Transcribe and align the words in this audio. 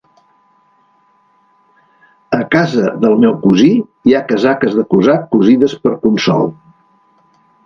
A 2.37 2.39
casa 2.55 2.85
del 3.03 3.13
meu 3.27 3.35
cosí 3.43 3.69
hi 3.75 4.17
ha 4.17 4.23
casaques 4.33 4.79
de 4.79 4.87
cosac 4.95 5.29
cosides 5.37 5.77
per 5.85 5.95
Consol. 6.09 6.53